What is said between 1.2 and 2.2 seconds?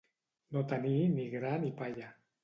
gra ni palla.